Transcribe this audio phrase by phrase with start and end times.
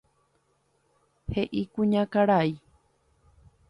[1.31, 2.51] He'i kuñakarai.